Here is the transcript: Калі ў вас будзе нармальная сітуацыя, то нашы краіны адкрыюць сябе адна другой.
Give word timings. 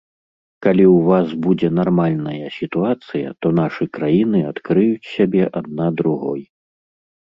Калі 0.65 0.85
ў 0.85 0.97
вас 1.09 1.27
будзе 1.47 1.69
нармальная 1.81 2.49
сітуацыя, 2.57 3.27
то 3.45 3.55
нашы 3.61 3.91
краіны 4.01 4.39
адкрыюць 4.53 5.09
сябе 5.15 5.43
адна 5.63 5.97
другой. 6.03 6.41